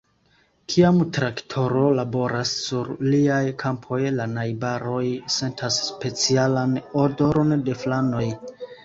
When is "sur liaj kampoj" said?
2.69-3.99